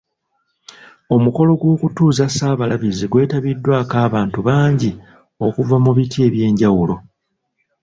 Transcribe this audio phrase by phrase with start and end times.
[1.15, 4.91] Omukolo gw'okutuuza Ssaabalabirizi gwetabiddwako abantu bangi
[5.45, 6.95] okuva mu biti eby'enjawulo.